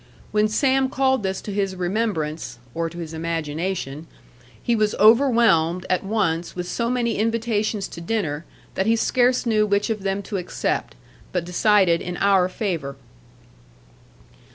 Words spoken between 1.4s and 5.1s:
to his remembrance (or to his imagination) he was